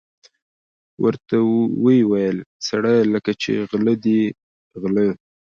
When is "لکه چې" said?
3.13-3.51